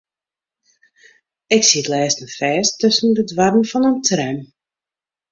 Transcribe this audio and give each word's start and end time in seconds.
Ik 1.55 1.63
siet 1.69 1.87
lêsten 1.93 2.27
fêst 2.37 2.73
tusken 2.81 3.11
de 3.17 3.23
doarren 3.29 3.65
fan 3.71 3.87
in 3.89 3.99
tram. 4.07 4.37